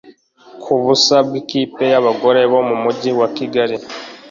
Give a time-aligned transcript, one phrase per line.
[0.61, 3.75] kuubusa bw’ikipe y’abagore bo mu mujyi wa kigali